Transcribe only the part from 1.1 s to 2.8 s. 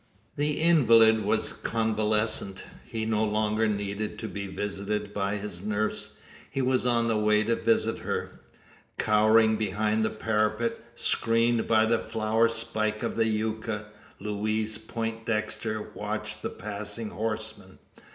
was convalescent.